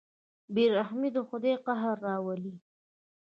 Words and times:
بېرحمي 0.53 1.09
د 1.15 1.17
خدای 1.27 1.55
قهر 1.65 1.95
راولي. 2.07 2.53